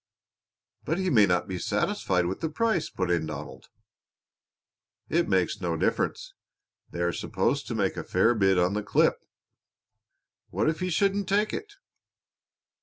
[0.83, 3.69] "But he may not be satisfied with the price," put in Donald.
[5.09, 6.33] "It makes no difference.
[6.89, 9.23] They are supposed to make a fair bid on the clip."
[10.49, 11.73] "What if he shouldn't take it?"